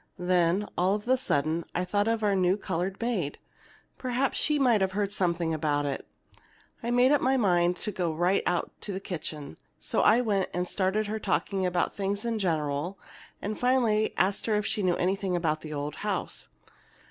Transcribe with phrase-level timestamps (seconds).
[0.17, 3.37] Then, all of a sudden, I thought of our new colored maid.
[3.99, 6.07] Perhaps she might have heard something about it.
[6.81, 9.57] I made up my mind I'd go right out to the kitchen.
[9.79, 12.97] So I went and started her talking about things in general
[13.43, 16.47] and finally asked her if she knew anything about that old house.